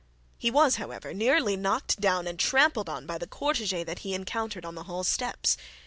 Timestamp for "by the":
3.05-3.27